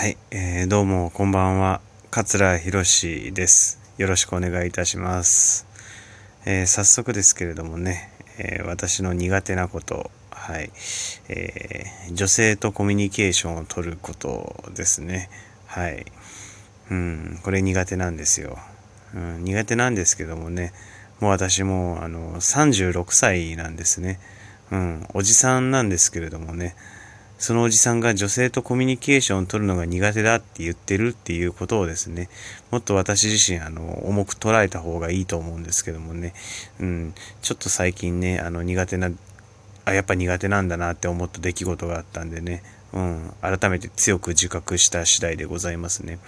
[0.00, 1.82] はい、えー、どうもこんばんは。
[2.10, 3.78] 桂博志です。
[3.98, 5.66] よろしくお願いいたします、
[6.46, 10.70] えー、早速ですけれどもね、えー、私の苦手なことはい、
[11.28, 15.28] えー、女性とコミュニケーションを取ることですね。
[15.66, 16.06] はい。
[16.90, 18.56] うんこれ苦手なんですよ、
[19.14, 20.72] うん、苦手なんですけどもね
[21.20, 24.18] もう私もあの36歳なんですね。
[24.70, 26.74] うんおじさんなんですけれどもね
[27.40, 32.28] そのおじさんが女性とコミュニケーションを取るのが苦手だって言ってるっていうことをですね、
[32.70, 36.34] もっと私自身、あの、重く捉えた方がいいと思うんですけどもね、
[36.80, 39.10] うん、ちょっと最近ね、あの、苦手な、
[39.86, 46.18] あ、やっぱ苦手なんだなって思った出来事があったんでね、うん、改めて強く自覚した次第でございますね。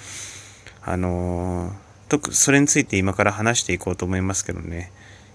[0.81, 4.93] あのー、とそれについて今から話していこうと思いますけどね、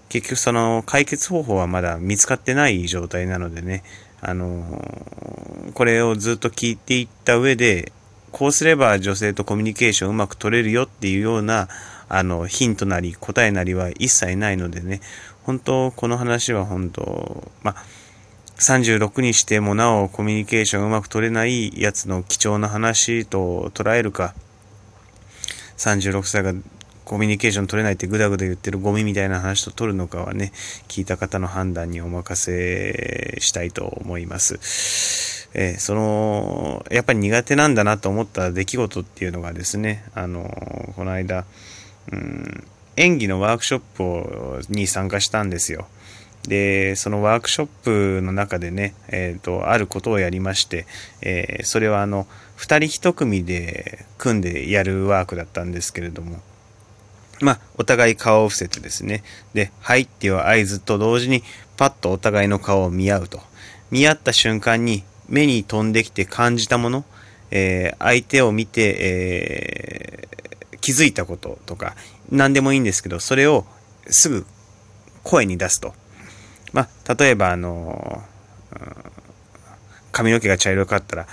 [0.08, 3.84] 結局その解決方法はまだ見つかってない状態なのでね、
[4.20, 7.92] あのー、これをずっと聞いていった上で、
[8.32, 11.68] こうすれば女性とコミュニケーションうまく取れるよっていうような、
[12.08, 15.00] あの、ヒントなり答えなりは一切ないのでね、
[15.42, 17.76] 本当、この話は本当、ま
[18.58, 24.34] 36にしてもなおコミュニケーションうまく取れないやつの貴重な話と捉えるか、
[25.76, 26.52] 36歳が
[27.08, 30.52] コミュニケーション取れないってぐだぐだ言ってるゴミみたいな話と取るのかはね、
[30.88, 35.48] 聞いた方の判断にお任せしたいと思います。
[35.54, 41.46] えー、その、やっぱり苦手なんだなと思った出来事っていうのがですね、あの、この間、
[42.12, 42.64] うん、
[42.96, 45.88] 演技のワークショップをに参加したんですよ。
[46.46, 50.86] で、そのワークショップの中でね、えっ、ー、と、あることをやりまして、
[51.22, 56.40] えー、それはあの、二人一組で組んでやるワークだったんですけれども、
[57.40, 59.22] まあ、お互い顔を伏せてですね。
[59.54, 61.42] で、はいっていう合図と同時に、
[61.76, 63.40] パッとお互いの顔を見合うと。
[63.90, 67.04] 見合った瞬間に、目に飛んできて感じたもの、
[67.50, 71.94] えー、相手を見て、えー、気づいたこととか、
[72.30, 73.64] 何でもいいんですけど、それを
[74.08, 74.46] すぐ
[75.22, 75.94] 声に出すと。
[76.72, 79.08] まあ、例えば、あのー、
[80.12, 81.26] 髪の毛が茶色かったら、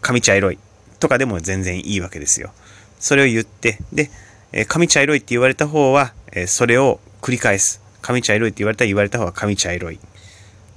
[0.00, 0.58] 髪茶色い
[0.98, 2.52] とかでも全然いいわけですよ。
[2.98, 4.10] それを言って、で、
[4.52, 7.80] えー、髪茶色いって言われた方は、え、それを繰り返す。
[8.02, 9.98] 髪茶色いって言われたら言われた方は髪茶色い。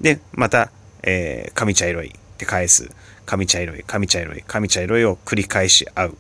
[0.01, 0.71] で、また、
[1.03, 2.89] えー、髪茶色いって返す。
[3.25, 6.17] 髪茶色い、髪茶色い、髪茶色いを繰り返し合う。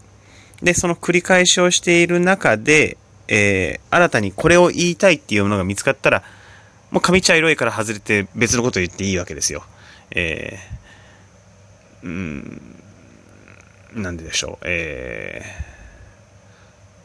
[0.61, 2.97] で、その繰り返しをしている中で、
[3.27, 6.23] えー、新たにこれを言いたいっていうものが見つかったら、
[6.91, 9.63] もう髪茶色いから外れて別のことを言っていいわけですよ。
[10.11, 12.61] えー、うん、
[13.95, 14.65] なんででしょう。
[14.65, 15.72] えー、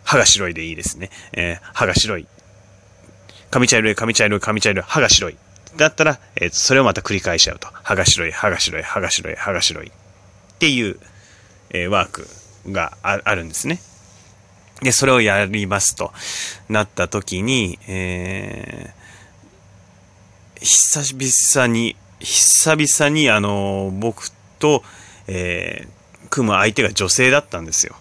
[0.08, 1.10] 歯が白いでいいですね。
[1.34, 2.26] えー、歯が白い。
[3.50, 5.36] 髪茶色い、髪茶色い、髪茶色い、歯が白い。
[5.76, 7.68] だったら、えー、それをまた繰り返しちゃうと。
[7.70, 9.88] 歯が白い、歯が白い、歯が白い、歯が白い。
[9.88, 9.90] っ
[10.60, 10.98] ていう、
[11.68, 12.26] えー、ワーク
[12.68, 13.80] があるんですね。
[14.80, 16.10] で、それをやりますと
[16.70, 24.82] なった時に、えー、久々に、久々にあの、僕と、
[25.26, 27.94] えー、組む相手が女性だったんですよ。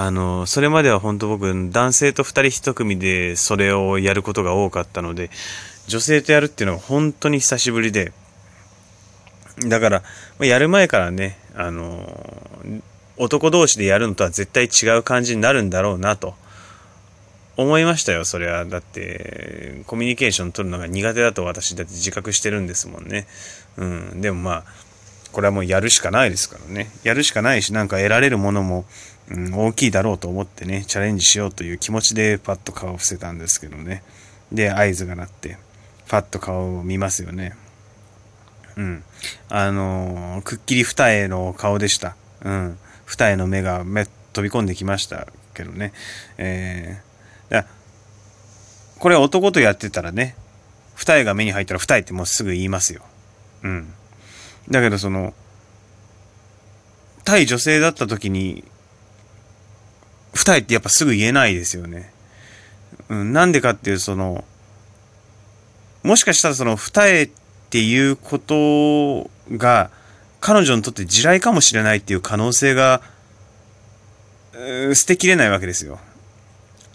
[0.00, 5.28] あの、それまでは本当僕、男性と2人1組でそれをやることが多かったので、
[5.88, 8.12] 女性とやるっていうのは本当に久しぶりで、
[9.66, 10.02] だから、
[10.38, 11.98] やる前からね、あの、
[13.16, 16.36] 男同士でやるのとは絶対違う感じになるんだろうなと
[17.56, 18.66] 思いましたよ、それは。
[18.66, 23.26] だって、コミュニケーション取るのが苦手だと私だって自覚してるんですもんね。
[23.76, 24.20] うん。
[24.20, 24.64] でもまあ、
[25.32, 26.90] これはもうやるしかないですからね。
[27.02, 28.84] やるしかないし、なんか得られるものも、
[29.30, 34.02] うん、大きいだろうと思ってね、チャレンジしようという気持ちでパッと顔を伏せたんですけどね。
[34.52, 35.58] で、合図が鳴って、
[36.08, 37.54] パッと顔を見ますよね。
[38.76, 39.04] うん。
[39.50, 42.16] あのー、くっきり二重の顔でした。
[42.42, 42.78] うん。
[43.04, 45.92] 二重の目が目飛び込んできましたけどね。
[46.38, 47.66] えー、だ
[48.98, 50.36] これ男とやってたらね、
[50.94, 53.02] 二重が目に入ったら二重ってもうすぐ言いますよ。
[53.62, 53.94] うん。
[54.70, 55.34] だけどその、
[57.24, 58.64] 対女性だった時に
[60.34, 62.12] 二重ってやっぱすぐ言えないですよね。
[63.08, 64.44] うん、なんでかっていうその、
[66.02, 67.30] もしかしたらその二重っ
[67.70, 69.90] ていうことが
[70.40, 73.02] 彼女にとって地雷かもしれないっていう可能性が、
[74.94, 75.98] 捨てきれないわけですよ。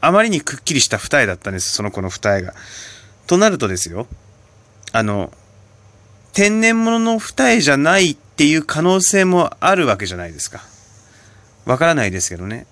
[0.01, 2.53] あまりにくっきりした二重だったんです、その子の二重が。
[3.27, 4.07] となるとですよ、
[4.91, 5.31] あの、
[6.33, 10.61] 天然物の二重じゃないっていう可能性もあるわけじゃないですか。
[11.65, 12.65] わからないですけどね。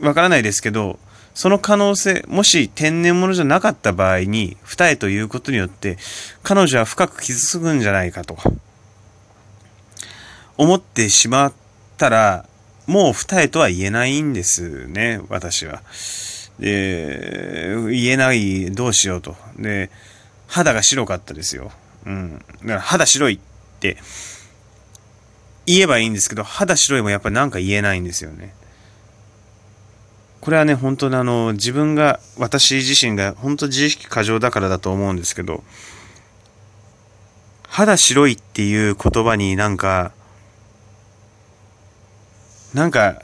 [0.00, 0.98] わからないですけど、
[1.34, 5.96] その可能性、もし天然物じゃなかった場合に、二重ということによって、
[6.42, 8.36] 彼女は深く傷つくんじゃないかと、
[10.56, 11.52] 思ってしまっ
[11.96, 12.44] たら、
[12.86, 15.82] もう二重とは言えないんですね、私は。
[16.58, 19.36] で、言えない、どうしようと。
[19.56, 19.90] で、
[20.48, 21.72] 肌が白かったですよ。
[22.08, 22.44] うん。
[22.62, 23.38] だから肌白いっ
[23.80, 23.98] て
[25.66, 28.54] 言えばいいんですけど、肌白いもやっぱりなんか言えないんですよね。
[30.40, 35.62] これはね、本当にあの、自分が、私自身が本当自意識過剰だからだと思うんですけど、
[37.68, 40.12] 肌白いっていう言葉になんか、
[42.72, 43.20] なんか、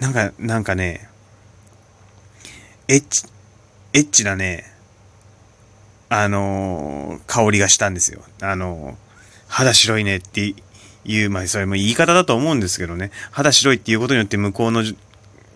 [0.00, 1.08] なんか、なんかね、
[2.88, 3.26] エッチ、
[3.96, 4.62] エッチなね、
[6.10, 8.20] あのー、香りがしたんですよ。
[8.42, 8.94] あのー、
[9.48, 10.54] 肌白いねって
[11.06, 14.84] いう、まあ、それも言い方だと思うんですけどね、肌白いっていうことによって向こうの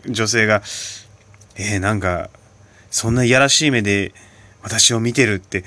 [0.09, 0.63] 女性が、
[1.57, 2.31] えー、なんか、
[2.91, 4.15] そんないやらしい目で
[4.63, 5.65] 私を見てるって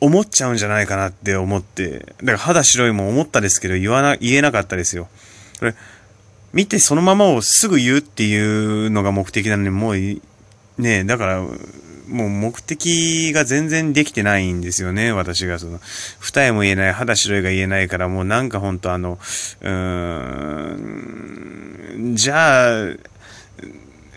[0.00, 5.06] 思っちゃうんじゃないかなって思って、だから肌白いも思ったですけど言わな、言えなかったですよ。
[5.60, 5.76] これ、
[6.52, 8.36] 見てそのままをすぐ言うってい
[8.86, 10.20] うのが目的なのに、もう、
[10.78, 11.42] ねだから、
[12.08, 15.58] もう目的が全然できてないんですよね、私が。
[15.58, 15.78] その、
[16.20, 19.18] 二重も言えない、肌白いが言えないから、もうなんかほんとあの、
[19.60, 19.70] うー
[22.12, 22.86] ん、じゃあ、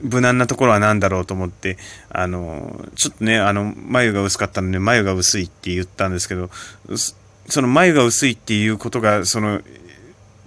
[0.02, 1.78] 無難なところは何だろうと思って、
[2.10, 6.50] あの、ちょっとね、あの、眉が薄かったので、眉が薄いって言ったんですけど、
[7.48, 9.62] その眉が薄いっていうことが、その、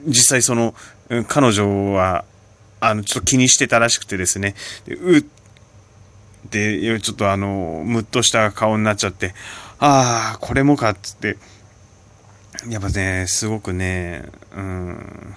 [0.07, 0.75] 実際その、
[1.29, 2.25] 彼女は、
[2.81, 4.55] あの、ちょっと気にしてたらしくてですね、
[4.89, 5.25] うっ
[6.51, 9.35] で、ちょっとあの、ムッとした顔になっちゃって、
[9.79, 11.37] ああ、これもかっつって、
[12.69, 14.25] やっぱね、すごくね、
[14.57, 15.35] うん、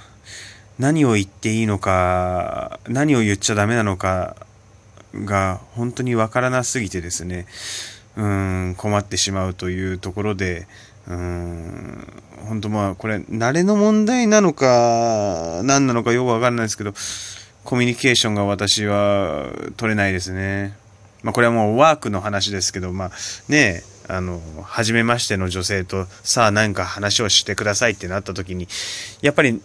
[0.79, 4.35] 何を言っていいのか、何を言っちゃダメなのか
[5.13, 7.47] が本当にわからなすぎてですね、
[8.15, 10.67] うん、困ってしまうというところで、
[11.07, 12.07] うん、
[12.47, 16.93] 本当まあ、これ、慣れの問題なのか、何なのかよくわかんないですけど、
[17.63, 20.77] コミュニケーションが私は取れないですね。
[21.27, 23.11] まあ、これはもうワークの話ですけど、まあ、
[23.49, 28.69] ねえあの、初めましての女性と、さあ何か話をしてくださいってなった時に、
[29.21, 29.61] やっぱり、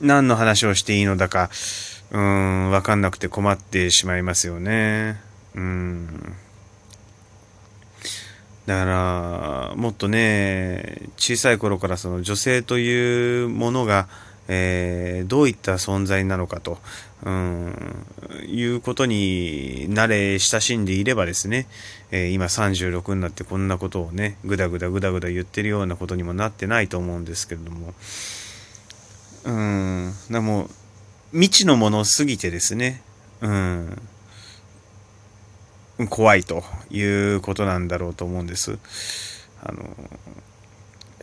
[0.00, 1.50] 何の話をしていいのだか、
[2.12, 5.20] うん、わかんなくて困ってしまいますよね。
[5.56, 6.36] うん。
[8.66, 14.06] だから、もっとね、小さい頃からその女性というものが、
[14.52, 16.78] えー、どういった存在なのかと、
[17.22, 18.04] うん、
[18.48, 21.68] いうことに慣れ親しんでいればですね、
[22.10, 27.94] えー、今36になってこんなことをね、ぐだぐだぐだぐだ言ってるようなことにもなってないと思うんですけれども、
[29.44, 30.68] うん、でも、
[31.30, 33.02] 未知のものすぎてですね、
[33.40, 34.02] うん、
[36.08, 38.78] 怖いということなんだろうと思うんです。
[39.62, 39.96] あの、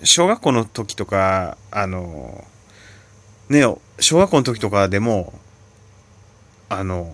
[0.04, 2.46] 小学校の時とか、あの、
[3.50, 3.64] ね、
[4.00, 5.34] 小学校の時とかでも、
[6.70, 7.14] あの、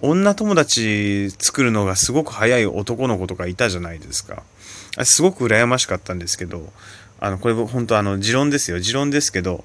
[0.00, 4.42] 女友達作るのがすごく早い男の子とかいたじゃないですか。
[5.04, 6.72] すごく羨ましかったんですけど、
[7.20, 8.78] あの、これ本当あの、持論ですよ。
[8.78, 9.64] 持論ですけど、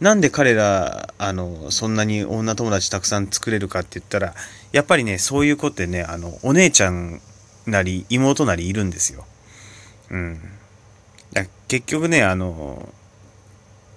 [0.00, 4.34] なんで彼ら、あの、そんなに女友達たくさん作れるかって言ったら、
[4.72, 7.20] やっぱりね、そういう子ってね、あの、お姉ちゃん
[7.66, 9.24] なり、妹なりいるんですよ。
[10.10, 10.40] うん。
[11.68, 12.92] 結局ね、あの、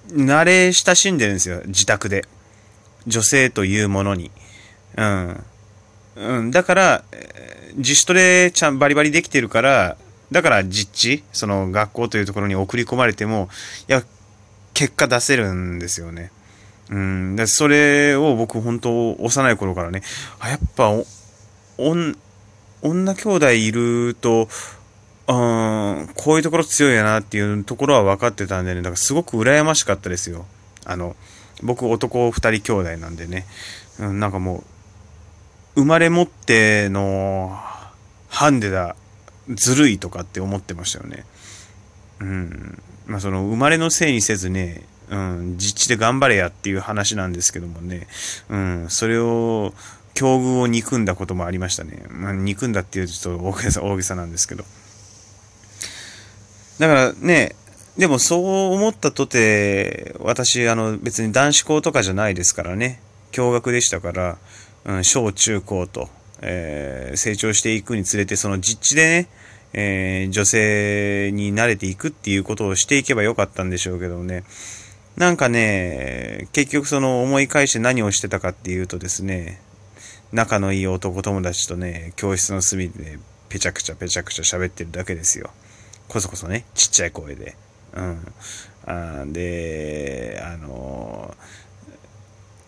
[0.10, 2.26] 慣れ親しんでるんですよ、自宅で。
[3.06, 4.32] 女性というものに。
[4.98, 5.44] うん。
[6.16, 7.04] うん、だから、
[7.76, 9.98] 自主トレちゃんバリバリできてるから、
[10.32, 13.50] だから実地、その学校というところに送り込まれても、
[13.88, 14.04] いや、
[14.74, 16.32] 結果出せるんですよね。
[16.90, 20.04] うん、でそれを僕本当幼い頃からね、
[20.40, 21.06] あ、やっぱお、
[22.82, 24.48] 女兄弟いると、
[25.30, 30.46] うん、こういうところ強いやなっていうところは分かってたんでね、だからすごく羨ましかったですよ。
[30.86, 31.16] あの、
[31.64, 33.46] 僕男二人兄弟なんでね、
[34.00, 34.64] うん、なんかも
[35.76, 37.60] う、生まれ持っての
[38.30, 38.96] ハンデだ、
[39.50, 41.26] ずるいとかって思ってましたよね。
[42.20, 42.82] うん。
[43.06, 48.08] まあその生まれのせいにせずね、うん、実地で頑張れやっていう話なんですけどもね、
[48.50, 49.74] うん、それを、
[50.14, 52.04] 境遇を憎んだこともありましたね。
[52.10, 54.66] まあ、憎んだっていうと大げさ、大げさなんですけど。
[56.80, 57.56] だからね、
[57.98, 64.38] でもそう思ったとて、私、あの、別に男子校とかじゃないですからね、共学でしたから、
[64.86, 66.10] うん、小中高と、
[66.42, 69.30] えー、成長していくにつれて、その実地でね、
[69.74, 74.44] えー、女性に慣れていくっていうことをしていけばよかったんでしょうけどね、
[75.18, 79.60] なんかね、結局その思い返して何をしてたかっていうとですね、
[80.32, 83.18] 仲のいい男友達とね、教室の隅で
[83.50, 85.50] ペチャクチャペチャクチャ喋ってるだけですよ。
[86.08, 87.56] こそこそね、ちっちゃい声で。
[87.94, 88.34] うん。
[88.86, 91.36] あで、あの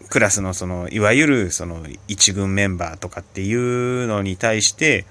[0.09, 5.05] クラスのその、いわゆるその一軍メンバーとかっていうのに対して、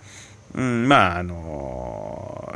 [0.54, 2.52] うん、まあ、あの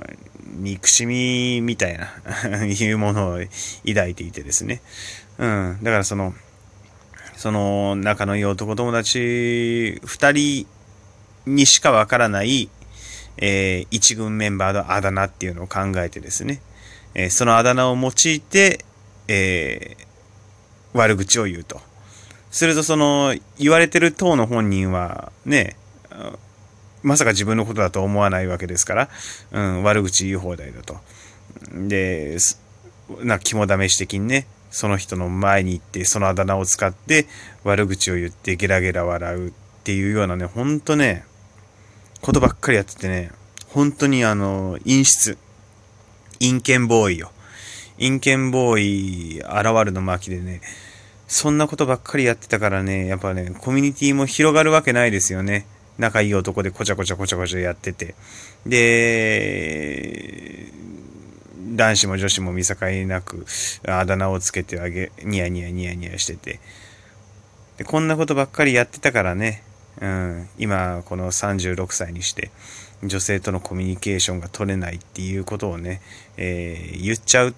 [0.56, 3.40] 憎しみみたいな いうものを
[3.86, 4.82] 抱いていてですね。
[5.38, 6.34] うん、だからその、
[7.36, 10.66] その仲のいい男友達二人
[11.46, 12.68] にしかわからない、
[13.38, 16.60] えー、一軍メンバーのあだ名っていうのを考えてですね、
[17.14, 18.84] えー、そのあだ名を用いて、
[19.28, 21.80] えー、悪口を言うと。
[22.50, 25.76] するとその言われてる党の本人はね、
[27.02, 29.08] まさか自分のことだと思わないわけですから、
[29.52, 30.96] うん、悪口言い放題だと。
[31.72, 32.36] で、
[33.22, 37.26] な肝試し的にね、その人の前に行って、そのあだ名を使って
[37.64, 39.52] 悪口を言ってゲラゲラ笑うっ
[39.84, 41.24] ていうようなね、ほんとね、
[42.22, 43.32] ことばっかりやっててね、
[43.68, 45.36] 本当にあの、陰湿。
[46.38, 47.32] 陰険ボーイよ。
[47.98, 50.60] 陰険ボーイ現るの巻でね、
[51.26, 55.66] そんなことばっかりやってたからね、やっぱね、コミュニティも広がるわけないですよね。
[55.98, 58.14] 仲いい男でこちゃこちゃこちゃこちゃやってて。
[58.66, 59.12] で、
[61.74, 62.76] 男子も女子も見境
[63.06, 63.46] なく
[63.86, 66.60] あだ名をつけてあげ、ニヤニヤニヤニヤしてて。
[67.78, 69.64] で、こんなことばっかりやってたからね、
[70.02, 72.50] うん、今この36歳にして
[73.04, 76.02] 女性とのコミュニケーションが取れないっていうことをね、
[76.36, 77.54] えー、言っちゃうっ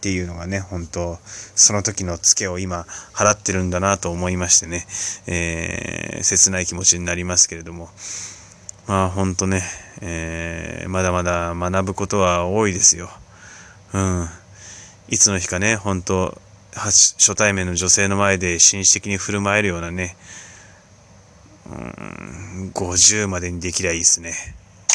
[0.00, 4.86] ていうのがね、本当その時のツケを今払ってるんだなと思いましてね、
[5.26, 7.88] えー、切ない気持ちになりますけれども、
[8.86, 9.62] まあ本当ね、
[10.00, 13.10] えー、まだまだ学ぶことは多いですよ。
[13.92, 14.28] うん。
[15.08, 16.40] いつの日かね、本当
[16.74, 20.16] 初対面の女性の前で紳士的に振る舞えるようなね、
[21.68, 24.32] うん、50までにできりゃいいですね。